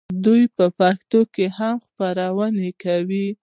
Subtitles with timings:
[0.25, 1.19] دوی په پښتو
[1.57, 3.27] هم خپرونې کوي.